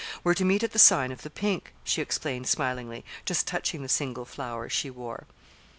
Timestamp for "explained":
2.01-2.47